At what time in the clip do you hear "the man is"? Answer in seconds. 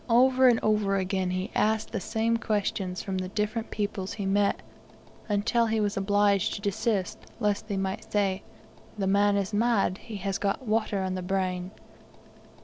8.97-9.53